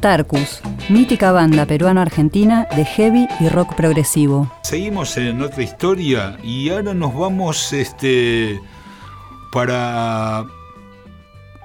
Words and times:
Tarcus, 0.00 0.60
mítica 0.88 1.32
banda 1.32 1.66
peruano-argentina 1.66 2.66
de 2.74 2.84
heavy 2.84 3.28
y 3.40 3.48
rock 3.48 3.74
progresivo. 3.74 4.50
Seguimos 4.62 5.16
en 5.16 5.42
otra 5.42 5.62
historia 5.62 6.36
y 6.42 6.70
ahora 6.70 6.94
nos 6.94 7.14
vamos 7.14 7.72
este, 7.72 8.60
para 9.52 10.44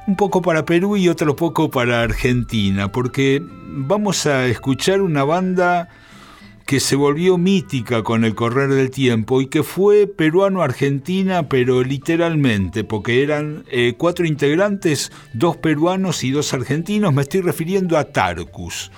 un 0.07 0.15
poco 0.15 0.41
para 0.41 0.65
Perú 0.65 0.97
y 0.97 1.09
otro 1.09 1.35
poco 1.35 1.69
para 1.69 2.01
Argentina, 2.01 2.91
porque 2.91 3.43
vamos 3.43 4.25
a 4.25 4.45
escuchar 4.45 5.01
una 5.01 5.23
banda 5.23 5.89
que 6.65 6.79
se 6.79 6.95
volvió 6.95 7.37
mítica 7.37 8.01
con 8.01 8.25
el 8.25 8.33
correr 8.33 8.69
del 8.69 8.89
tiempo 8.89 9.39
y 9.39 9.47
que 9.47 9.61
fue 9.61 10.07
peruano-argentina, 10.07 11.47
pero 11.47 11.83
literalmente, 11.83 12.83
porque 12.83 13.21
eran 13.21 13.65
eh, 13.69 13.93
cuatro 13.97 14.25
integrantes, 14.25 15.11
dos 15.33 15.57
peruanos 15.57 16.23
y 16.23 16.31
dos 16.31 16.53
argentinos, 16.53 17.13
me 17.13 17.21
estoy 17.21 17.41
refiriendo 17.41 17.97
a 17.97 18.05
Tarcus. 18.05 18.91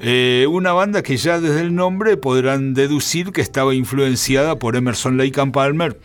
Eh, 0.00 0.46
una 0.50 0.72
banda 0.72 1.02
que 1.02 1.16
ya 1.16 1.40
desde 1.40 1.60
el 1.60 1.74
nombre 1.74 2.16
podrán 2.16 2.74
deducir 2.74 3.32
que 3.32 3.42
estaba 3.42 3.74
influenciada 3.74 4.58
por 4.58 4.74
Emerson 4.74 5.16
Lake 5.16 5.40
and 5.40 5.52
Palmer, 5.52 6.00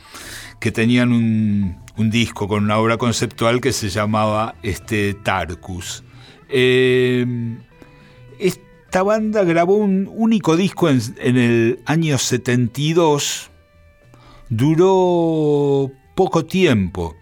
que 0.60 0.72
tenían 0.72 1.12
un, 1.12 1.84
disco 1.98 2.48
con 2.48 2.66
una 2.66 2.78
obra 2.78 2.98
conceptual 2.98 3.60
que 3.60 3.72
se 3.72 3.90
llamaba 3.90 4.56
este, 4.62 5.14
Tarcus. 5.16 6.04
Eh, 6.50 7.26
esta 8.96 9.04
banda 9.04 9.44
grabó 9.44 9.76
un 9.76 10.10
único 10.10 10.56
disco 10.56 10.88
en, 10.88 11.04
el 11.20 11.82
año 11.86 12.18
72. 12.18 13.52
Duró 14.48 15.92
poco 16.16 16.46
tiempo, 16.46 17.14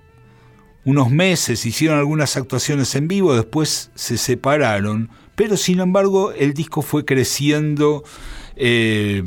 unos 0.85 1.09
meses, 1.09 1.65
hicieron 1.65 1.97
algunas 1.97 2.37
actuaciones 2.37 2.93
en 2.93 3.07
vivo, 3.07 3.33
después 3.33 3.89
se 3.95 4.19
separaron, 4.19 5.09
pero 5.33 5.57
sin 5.57 5.79
embargo 5.79 6.31
el 6.31 6.53
disco 6.53 6.83
fue 6.83 7.05
creciendo 7.05 8.03
eh, 8.55 9.23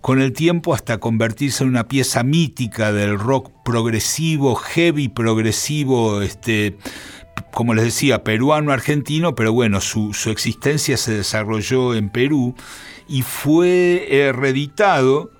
con 0.00 0.20
el 0.20 0.32
tiempo 0.32 0.74
hasta 0.74 0.98
convertirse 0.98 1.64
en 1.64 1.70
una 1.70 1.88
pieza 1.88 2.22
mítica 2.22 2.92
del 2.92 3.18
rock 3.18 3.50
progresivo, 3.64 4.54
heavy 4.54 5.08
progresivo, 5.08 6.22
este, 6.22 6.78
como 7.52 7.74
les 7.74 7.84
decía, 7.84 8.24
peruano-argentino, 8.24 9.34
pero 9.34 9.52
bueno, 9.52 9.80
su, 9.80 10.12
existencia 10.30 10.96
se 10.96 11.12
desarrolló 11.12 11.94
en 11.94 12.10
Perú 12.10 12.54
y 13.08 13.22
fue 13.22 14.32
reeditado 14.34 15.30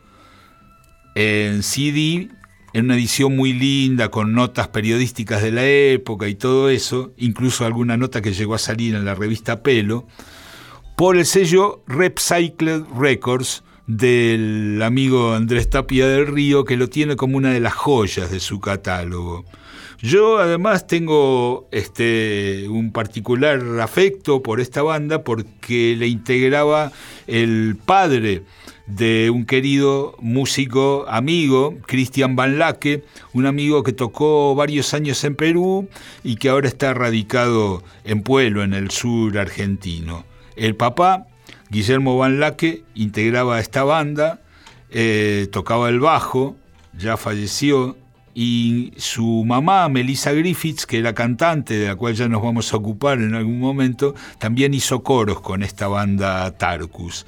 en 1.14 1.62
CD, 1.62 2.28
en 2.72 2.84
una 2.84 2.94
edición 2.94 3.34
muy 3.34 3.52
linda, 3.52 4.08
con 4.10 4.32
notas 4.32 4.68
periodísticas 4.68 5.42
de 5.42 5.52
la 5.52 5.66
época 5.66 6.28
y 6.28 6.34
todo 6.34 6.70
eso, 6.70 7.12
incluso 7.16 7.64
alguna 7.66 7.96
nota 7.96 8.22
que 8.22 8.32
llegó 8.32 8.54
a 8.54 8.58
salir 8.58 8.94
en 8.94 9.04
la 9.04 9.14
revista 9.14 9.62
Pelo, 9.62 10.06
por 10.96 11.16
el 11.16 11.26
sello 11.26 11.82
Repcycled 11.86 12.84
Records 12.96 13.62
del 13.88 14.80
amigo 14.82 15.32
Andrés 15.32 15.70
Tapia 15.70 16.06
del 16.06 16.26
Río, 16.26 16.64
que 16.64 16.76
lo 16.76 16.88
tiene 16.88 17.16
como 17.16 17.36
una 17.36 17.52
de 17.52 17.60
las 17.60 17.74
joyas 17.74 18.30
de 18.30 18.38
su 18.38 18.60
catálogo. 18.60 19.44
Yo 20.00 20.38
además 20.38 20.86
tengo 20.86 21.66
este, 21.72 22.68
un 22.68 22.92
particular 22.92 23.60
afecto 23.80 24.44
por 24.44 24.60
esta 24.60 24.82
banda 24.82 25.24
porque 25.24 25.96
le 25.98 26.06
integraba 26.06 26.92
el 27.26 27.76
padre 27.84 28.44
de 28.86 29.28
un 29.30 29.44
querido 29.44 30.14
músico 30.20 31.04
amigo, 31.08 31.76
Cristian 31.84 32.36
Van 32.36 32.58
Laque, 32.58 33.02
un 33.32 33.46
amigo 33.46 33.82
que 33.82 33.92
tocó 33.92 34.54
varios 34.54 34.94
años 34.94 35.22
en 35.24 35.34
Perú 35.34 35.88
y 36.22 36.36
que 36.36 36.48
ahora 36.48 36.68
está 36.68 36.94
radicado 36.94 37.82
en 38.04 38.22
Pueblo, 38.22 38.62
en 38.62 38.74
el 38.74 38.92
sur 38.92 39.36
argentino. 39.36 40.24
El 40.54 40.76
papá, 40.76 41.26
Guillermo 41.70 42.16
Van 42.16 42.38
Laque, 42.38 42.84
integraba 42.94 43.58
esta 43.58 43.82
banda, 43.82 44.40
eh, 44.90 45.48
tocaba 45.50 45.88
el 45.88 45.98
bajo, 45.98 46.56
ya 46.96 47.16
falleció, 47.16 47.96
y 48.34 48.92
su 48.96 49.44
mamá, 49.44 49.88
Melissa 49.88 50.32
Griffiths, 50.32 50.86
que 50.86 50.98
era 50.98 51.14
cantante, 51.14 51.74
de 51.74 51.88
la 51.88 51.96
cual 51.96 52.14
ya 52.14 52.28
nos 52.28 52.42
vamos 52.42 52.72
a 52.72 52.76
ocupar 52.76 53.18
en 53.18 53.34
algún 53.34 53.58
momento, 53.58 54.14
también 54.38 54.74
hizo 54.74 55.02
coros 55.02 55.40
con 55.40 55.62
esta 55.62 55.88
banda 55.88 56.50
Tarkus, 56.56 57.26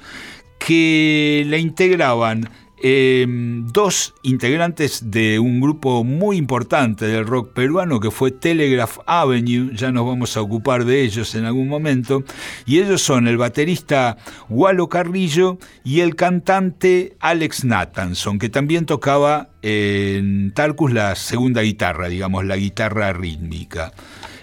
que 0.59 1.43
la 1.47 1.57
integraban 1.57 2.49
Em, 2.83 3.67
dos 3.67 4.15
integrantes 4.23 5.11
de 5.11 5.37
un 5.37 5.61
grupo 5.61 6.03
muy 6.03 6.37
importante 6.37 7.05
del 7.05 7.27
rock 7.27 7.53
peruano 7.53 7.99
que 7.99 8.09
fue 8.09 8.31
Telegraph 8.31 8.97
Avenue, 9.05 9.69
ya 9.75 9.91
nos 9.91 10.07
vamos 10.07 10.35
a 10.35 10.41
ocupar 10.41 10.85
de 10.85 11.03
ellos 11.03 11.35
en 11.35 11.45
algún 11.45 11.67
momento, 11.67 12.23
y 12.65 12.79
ellos 12.79 13.03
son 13.03 13.27
el 13.27 13.37
baterista 13.37 14.17
Walo 14.49 14.89
Carrillo 14.89 15.59
y 15.83 15.99
el 15.99 16.15
cantante 16.15 17.15
Alex 17.19 17.65
Nathanson, 17.65 18.39
que 18.39 18.49
también 18.49 18.87
tocaba 18.87 19.49
en 19.61 20.51
Tarkus 20.51 20.91
la 20.91 21.13
segunda 21.13 21.61
guitarra, 21.61 22.07
digamos, 22.07 22.45
la 22.45 22.57
guitarra 22.57 23.13
rítmica. 23.13 23.93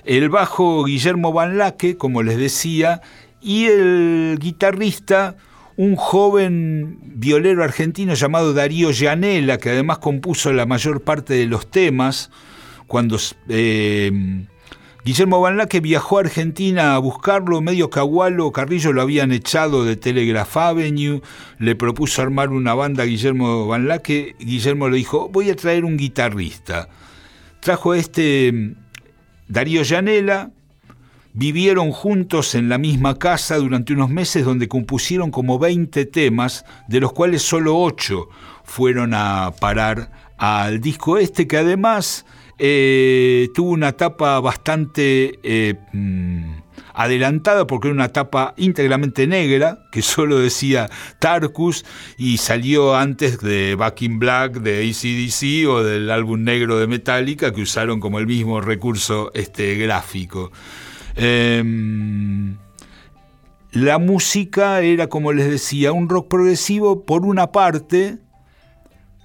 El 0.04 0.28
bajo 0.28 0.84
Guillermo 0.84 1.32
Van 1.32 1.58
Laque, 1.58 1.96
como 1.96 2.22
les 2.22 2.38
decía, 2.38 3.02
y 3.40 3.64
el 3.64 4.38
guitarrista 4.40 5.34
un 5.78 5.94
joven 5.94 6.98
violero 7.04 7.62
argentino 7.62 8.14
llamado 8.14 8.52
Darío 8.52 8.90
Llanela, 8.90 9.58
que 9.58 9.70
además 9.70 9.98
compuso 9.98 10.52
la 10.52 10.66
mayor 10.66 11.02
parte 11.02 11.34
de 11.34 11.46
los 11.46 11.70
temas, 11.70 12.32
cuando 12.88 13.16
eh, 13.48 14.44
Guillermo 15.04 15.40
Van 15.40 15.56
Laque 15.56 15.78
viajó 15.78 16.18
a 16.18 16.22
Argentina 16.22 16.96
a 16.96 16.98
buscarlo, 16.98 17.60
medio 17.60 17.90
cagualo, 17.90 18.50
Carrillo 18.50 18.92
lo 18.92 19.02
habían 19.02 19.30
echado 19.30 19.84
de 19.84 19.94
Telegraph 19.94 20.56
Avenue, 20.56 21.22
le 21.60 21.76
propuso 21.76 22.22
armar 22.22 22.48
una 22.48 22.74
banda 22.74 23.04
a 23.04 23.06
Guillermo 23.06 23.68
Van 23.68 23.86
Laque, 23.86 24.34
Guillermo 24.40 24.88
le 24.88 24.96
dijo, 24.96 25.28
voy 25.28 25.48
a 25.50 25.54
traer 25.54 25.84
un 25.84 25.96
guitarrista. 25.96 26.88
Trajo 27.60 27.94
este 27.94 28.74
Darío 29.46 29.82
Llanela, 29.84 30.50
Vivieron 31.40 31.92
juntos 31.92 32.56
en 32.56 32.68
la 32.68 32.78
misma 32.78 33.16
casa 33.16 33.58
durante 33.58 33.92
unos 33.92 34.10
meses 34.10 34.44
donde 34.44 34.66
compusieron 34.66 35.30
como 35.30 35.60
20 35.60 36.04
temas, 36.06 36.64
de 36.88 36.98
los 36.98 37.12
cuales 37.12 37.42
solo 37.42 37.78
8 37.78 38.28
fueron 38.64 39.14
a 39.14 39.52
parar 39.60 40.10
al 40.36 40.80
disco 40.80 41.16
este, 41.16 41.46
que 41.46 41.58
además 41.58 42.26
eh, 42.58 43.50
tuvo 43.54 43.70
una 43.70 43.90
etapa 43.90 44.40
bastante 44.40 45.38
eh, 45.44 45.76
mm, 45.92 46.54
adelantada 46.94 47.68
porque 47.68 47.86
era 47.86 47.94
una 47.94 48.06
etapa 48.06 48.54
íntegramente 48.56 49.28
negra, 49.28 49.78
que 49.92 50.02
solo 50.02 50.40
decía 50.40 50.90
Tarkus 51.20 51.84
y 52.16 52.38
salió 52.38 52.96
antes 52.96 53.38
de 53.38 53.76
Back 53.76 54.02
in 54.02 54.18
Black 54.18 54.54
de 54.54 54.90
ACDC 54.90 55.68
o 55.70 55.84
del 55.84 56.10
álbum 56.10 56.42
negro 56.42 56.80
de 56.80 56.88
Metallica, 56.88 57.52
que 57.52 57.62
usaron 57.62 58.00
como 58.00 58.18
el 58.18 58.26
mismo 58.26 58.60
recurso 58.60 59.30
este, 59.34 59.76
gráfico. 59.76 60.50
Em, 61.18 62.56
la 63.72 63.98
música 63.98 64.80
era, 64.82 65.08
como 65.08 65.32
les 65.32 65.50
decía, 65.50 65.92
un 65.92 66.08
rock 66.08 66.28
progresivo 66.28 67.04
por 67.04 67.26
una 67.26 67.50
parte, 67.50 68.18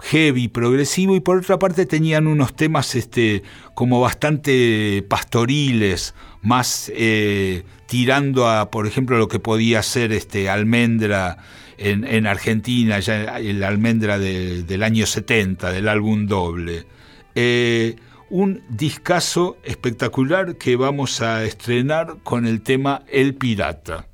heavy, 0.02 0.48
progresivo, 0.48 1.16
y 1.16 1.20
por 1.20 1.38
otra 1.38 1.60
parte 1.60 1.86
tenían 1.86 2.26
unos 2.26 2.56
temas 2.56 2.96
este, 2.96 3.44
como 3.76 4.02
bastante 4.02 5.06
pastoriles, 5.08 6.16
más 6.42 6.92
eh, 6.96 7.64
tirando 7.88 8.50
a, 8.50 8.72
por 8.72 8.88
ejemplo, 8.88 9.20
lo 9.20 9.28
que 9.28 9.40
podía 9.40 9.84
ser 9.84 10.12
este, 10.14 10.50
Almendra 10.50 11.38
en, 11.78 12.26
Argentina, 12.26 13.00
ya 13.00 13.38
el 13.38 13.64
Almendra 13.64 14.18
del 14.18 14.84
año 14.84 15.06
70, 15.06 15.72
del 15.72 15.88
álbum 15.88 16.26
doble. 16.26 16.86
Eh, 17.36 17.98
un 18.34 18.64
discazo 18.68 19.58
espectacular 19.64 20.56
que 20.56 20.76
vamos 20.76 21.22
a 21.22 21.44
estrenar 21.44 22.18
con 22.24 22.48
el 22.48 22.64
tema 22.64 23.04
El 23.08 23.36
Pirata. 23.36 24.08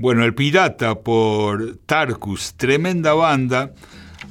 Bueno, 0.00 0.24
El 0.24 0.34
Pirata 0.34 0.94
por 0.94 1.76
Tarkus, 1.84 2.54
tremenda 2.54 3.12
banda. 3.12 3.74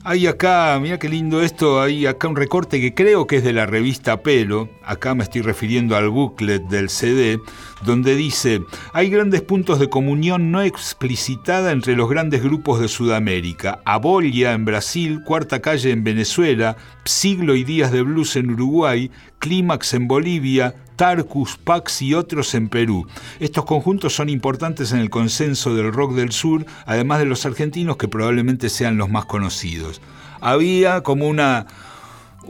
Hay 0.03 0.25
acá, 0.25 0.79
mira 0.81 0.97
qué 0.97 1.07
lindo 1.07 1.43
esto, 1.43 1.79
hay 1.79 2.07
acá 2.07 2.27
un 2.27 2.35
recorte 2.35 2.81
que 2.81 2.95
creo 2.95 3.27
que 3.27 3.35
es 3.35 3.43
de 3.43 3.53
la 3.53 3.67
revista 3.67 4.23
Pelo, 4.23 4.67
acá 4.83 5.13
me 5.13 5.23
estoy 5.23 5.43
refiriendo 5.43 5.95
al 5.95 6.09
booklet 6.09 6.63
del 6.63 6.89
CD, 6.89 7.39
donde 7.83 8.15
dice, 8.15 8.61
hay 8.93 9.09
grandes 9.09 9.41
puntos 9.41 9.79
de 9.79 9.89
comunión 9.89 10.51
no 10.51 10.61
explicitada 10.61 11.71
entre 11.71 11.95
los 11.95 12.09
grandes 12.09 12.43
grupos 12.43 12.79
de 12.79 12.87
Sudamérica, 12.87 13.79
Abolia 13.85 14.53
en 14.53 14.65
Brasil, 14.65 15.21
Cuarta 15.23 15.61
Calle 15.61 15.91
en 15.91 16.03
Venezuela, 16.03 16.77
Siglo 17.05 17.55
y 17.55 17.63
Días 17.63 17.91
de 17.91 18.01
Blues 18.01 18.35
en 18.35 18.51
Uruguay, 18.51 19.11
Clímax 19.39 19.93
en 19.93 20.07
Bolivia, 20.07 20.75
Tarcus, 20.95 21.57
Pax 21.57 22.01
y 22.01 22.13
otros 22.13 22.53
en 22.55 22.67
Perú. 22.67 23.07
Estos 23.39 23.63
conjuntos 23.63 24.13
son 24.13 24.27
importantes 24.27 24.91
en 24.91 24.99
el 24.99 25.09
consenso 25.09 25.73
del 25.73 25.93
rock 25.93 26.13
del 26.13 26.33
sur, 26.33 26.65
además 26.85 27.19
de 27.19 27.25
los 27.25 27.45
argentinos 27.45 27.95
que 27.95 28.09
probablemente 28.09 28.69
sean 28.69 28.97
los 28.97 29.09
más 29.09 29.25
conocidos. 29.25 30.01
Había 30.41 31.01
como 31.01 31.27
una, 31.27 31.67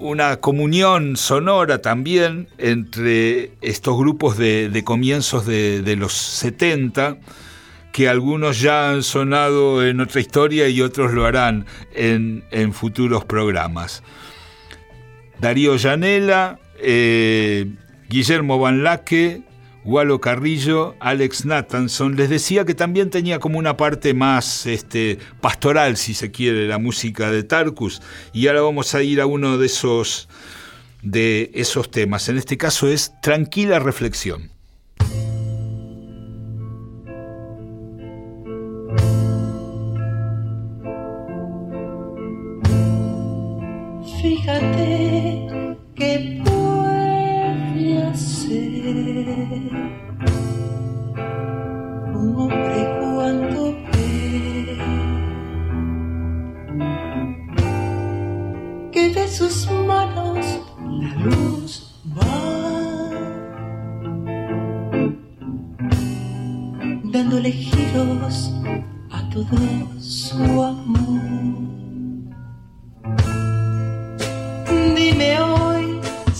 una 0.02 0.38
comunión 0.38 1.18
sonora 1.18 1.82
también 1.82 2.48
entre 2.58 3.52
estos 3.62 3.98
grupos 3.98 4.38
de, 4.38 4.82
comienzos 4.86 5.46
de, 5.46 5.96
los 5.98 6.14
70 6.14 7.18
que 7.92 8.08
algunos 8.08 8.62
ya 8.62 8.92
han 8.92 9.04
sonado 9.04 9.86
en 9.86 10.00
otra 10.00 10.22
historia 10.22 10.70
y 10.70 10.82
otros 10.82 11.12
lo 11.12 11.26
harán 11.26 11.66
en, 11.94 12.44
futuros 12.74 13.26
programas. 13.26 14.04
Darío 15.40 15.76
Llanela, 15.76 16.60
eh, 16.80 17.68
Guillermo 18.10 18.60
Van 18.60 18.84
Laque, 18.84 19.42
Walo 19.86 20.20
Carrillo, 20.20 20.96
Alex 21.00 21.46
Nathanson. 21.46 22.16
Les 22.16 22.30
decía 22.30 22.66
que 22.66 22.76
también 22.76 23.10
tenía 23.10 23.40
como 23.40 23.58
una 23.58 23.78
parte 23.78 24.14
más 24.14 24.66
este, 24.66 25.18
pastoral, 25.42 25.98
si 25.98 26.14
se 26.14 26.32
quiere, 26.32 26.68
la 26.68 26.78
música 26.78 27.32
de 27.32 27.44
Tarkus. 27.44 28.02
Y 28.34 28.48
ahora 28.48 28.62
vamos 28.62 28.94
a 28.96 29.02
ir 29.04 29.22
a 29.22 29.26
uno 29.26 29.58
de 29.58 29.66
esos, 29.66 30.30
de 31.02 31.52
esos 31.54 31.90
temas. 31.92 32.30
En 32.30 32.38
este 32.38 32.58
caso 32.58 32.88
es 32.88 33.14
Tranquila 33.22 33.80
Reflexión. 33.80 34.52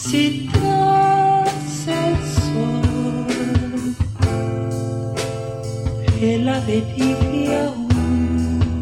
Si 0.10 0.50
el 6.20 6.50
ave 6.50 6.82
vive 6.98 7.56
aún. 7.56 8.82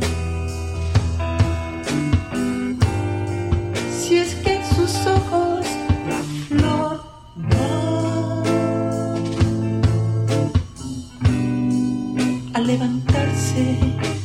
Si 3.92 4.18
es 4.18 4.36
que 4.36 4.56
en 4.56 4.66
sus 4.76 4.96
ojos 5.06 5.66
la 6.10 6.22
flor 6.48 7.02
va 7.52 8.44
a 12.54 12.60
levantarse 12.62 13.78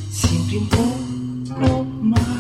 siempre 0.09 0.59
un 0.59 0.69
poco 0.69 1.85
más. 2.01 2.33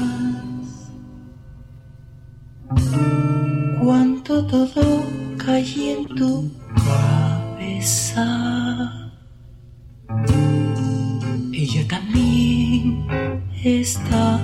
Todo 4.50 5.04
cae 5.38 5.92
en 5.92 6.04
tu 6.14 6.50
cabeza. 6.84 8.26
Ella 11.52 11.88
también 11.88 13.06
está. 13.64 14.40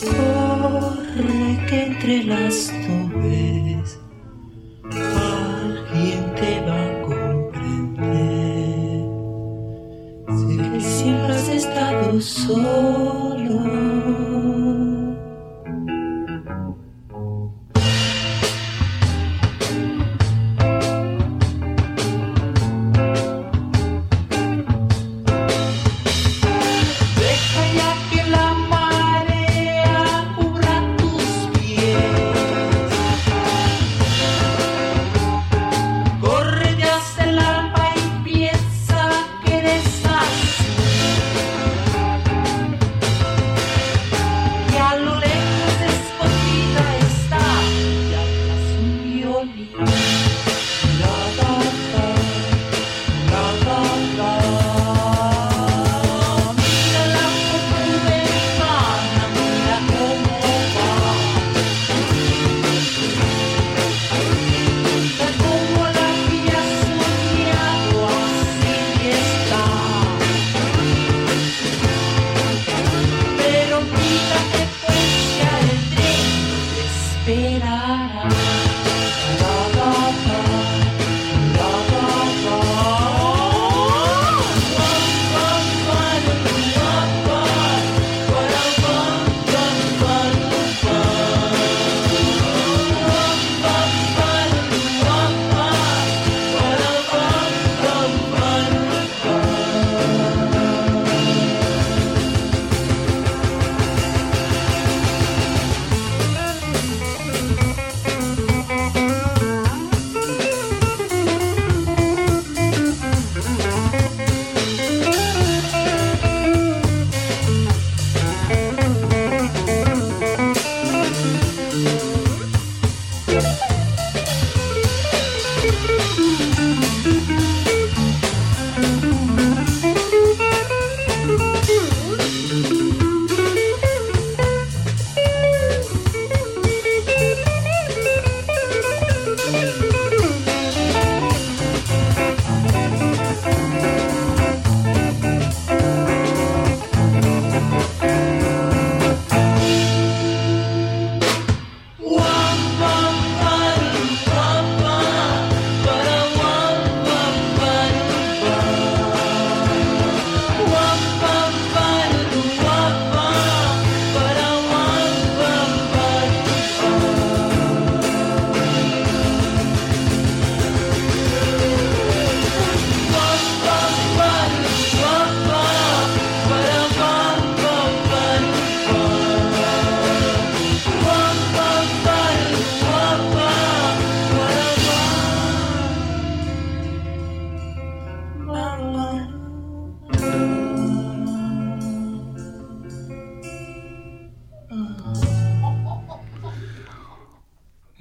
Corre 0.00 1.66
que 1.68 1.78
entre 1.86 2.24
las 2.24 2.72
nubes 2.86 3.98
alguien 4.92 6.22
te 6.36 6.60
va 6.60 6.80
a 6.84 7.02
comprender. 7.02 7.48
Sé 10.38 10.52
que 10.70 10.80
siempre 10.80 11.32
has 11.34 11.48
estado 11.48 12.20
solo. 12.20 13.97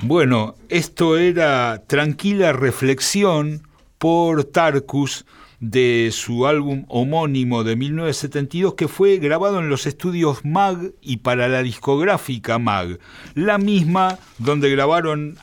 Bueno, 0.07 0.55
esto 0.69 1.17
era 1.17 1.83
Tranquila 1.85 2.53
Reflexión 2.53 3.67
por 3.97 4.45
Tarkus 4.45 5.25
de 5.59 6.11
su 6.13 6.47
álbum 6.47 6.85
homónimo 6.87 7.65
de 7.65 7.75
1972 7.75 8.75
que 8.75 8.87
fue 8.87 9.17
grabado 9.17 9.59
en 9.59 9.67
los 9.67 9.85
estudios 9.85 10.45
MAG 10.45 10.93
y 11.01 11.17
para 11.17 11.49
la 11.49 11.61
discográfica 11.61 12.57
MAG, 12.57 12.99
la 13.35 13.57
misma 13.57 14.17
donde 14.37 14.69
grabaron 14.69 15.37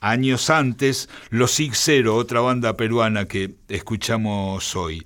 años 0.00 0.50
antes 0.50 1.08
los 1.30 1.52
Sig 1.52 1.74
Zero, 1.74 2.16
otra 2.16 2.40
banda 2.40 2.76
peruana 2.76 3.26
que 3.26 3.54
escuchamos 3.70 4.76
hoy. 4.76 5.02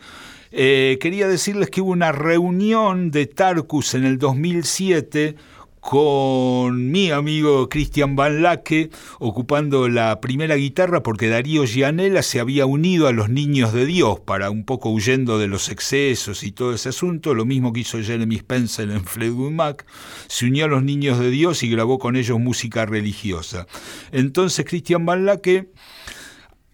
Eh, 0.50 0.98
quería 1.00 1.28
decirles 1.28 1.70
que 1.70 1.80
hubo 1.80 1.92
una 1.92 2.10
reunión 2.10 3.12
de 3.12 3.26
Tarkus 3.26 3.94
en 3.94 4.06
el 4.06 4.18
2007 4.18 5.36
con 5.84 6.90
mi 6.90 7.10
amigo 7.10 7.68
Cristian 7.68 8.16
Van 8.16 8.40
Laque 8.40 8.88
ocupando 9.18 9.86
la 9.90 10.18
primera 10.18 10.54
guitarra 10.54 11.02
porque 11.02 11.28
Darío 11.28 11.66
Gianella 11.66 12.22
se 12.22 12.40
había 12.40 12.64
unido 12.64 13.06
a 13.06 13.12
los 13.12 13.28
Niños 13.28 13.74
de 13.74 13.84
Dios 13.84 14.18
para 14.18 14.48
un 14.48 14.64
poco 14.64 14.88
huyendo 14.88 15.38
de 15.38 15.46
los 15.46 15.68
excesos 15.68 16.42
y 16.42 16.52
todo 16.52 16.72
ese 16.72 16.88
asunto, 16.88 17.34
lo 17.34 17.44
mismo 17.44 17.74
que 17.74 17.80
hizo 17.80 18.02
Jeremy 18.02 18.36
Spencer 18.36 18.90
en 18.90 19.04
Fleetwood 19.04 19.50
Mac, 19.50 19.84
se 20.26 20.46
unió 20.46 20.64
a 20.64 20.68
los 20.68 20.82
Niños 20.82 21.18
de 21.18 21.28
Dios 21.28 21.62
y 21.62 21.68
grabó 21.68 21.98
con 21.98 22.16
ellos 22.16 22.40
música 22.40 22.86
religiosa. 22.86 23.66
Entonces 24.10 24.64
Cristian 24.64 25.04
Van 25.04 25.26
Laque 25.26 25.68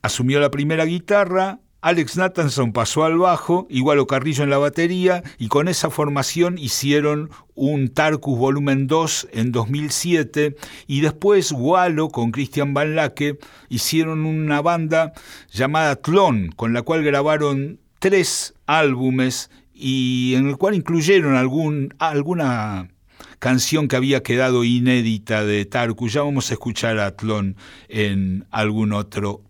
asumió 0.02 0.38
la 0.38 0.52
primera 0.52 0.84
guitarra, 0.84 1.58
Alex 1.82 2.18
Nathanson 2.18 2.74
pasó 2.74 3.04
al 3.04 3.16
bajo, 3.16 3.66
igual 3.70 4.06
Carrillo 4.06 4.44
en 4.44 4.50
la 4.50 4.58
batería, 4.58 5.22
y 5.38 5.48
con 5.48 5.66
esa 5.66 5.88
formación 5.88 6.58
hicieron 6.58 7.30
un 7.54 7.88
Tarkus 7.88 8.38
Volumen 8.38 8.86
2 8.86 9.28
en 9.32 9.50
2007, 9.50 10.56
y 10.86 11.00
después 11.00 11.52
Wallo 11.52 12.08
con 12.08 12.32
Christian 12.32 12.74
Van 12.74 12.96
Lake 12.96 13.38
hicieron 13.70 14.26
una 14.26 14.60
banda 14.60 15.14
llamada 15.50 15.96
Tlon, 15.96 16.52
con 16.54 16.74
la 16.74 16.82
cual 16.82 17.02
grabaron 17.02 17.80
tres 17.98 18.52
álbumes 18.66 19.50
y 19.72 20.34
en 20.36 20.48
el 20.48 20.58
cual 20.58 20.74
incluyeron 20.74 21.34
algún, 21.34 21.94
alguna 21.98 22.90
canción 23.38 23.88
que 23.88 23.96
había 23.96 24.22
quedado 24.22 24.64
inédita 24.64 25.46
de 25.46 25.64
Tarkus. 25.64 26.12
Ya 26.12 26.22
vamos 26.22 26.50
a 26.50 26.54
escuchar 26.54 26.98
a 26.98 27.16
Tlon 27.16 27.56
en 27.88 28.46
algún 28.50 28.92
otro, 28.92 29.40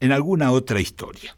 en 0.00 0.12
alguna 0.12 0.50
otra 0.50 0.80
historia. 0.80 1.37